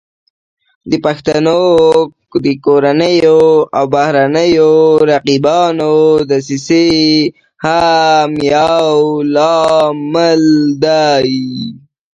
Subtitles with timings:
[0.89, 1.61] د پښتنو
[2.43, 3.39] د کورنیو
[3.77, 4.73] او بهرنیو
[5.11, 5.93] رقیبانو
[6.31, 6.87] دسیسې
[7.67, 8.93] هم یو
[9.35, 10.43] لامل
[10.83, 11.35] دی